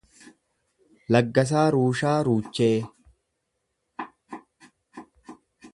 Laggasaa 1.15 1.67
Ruushaa 1.75 2.15
Ruuchee 2.29 2.75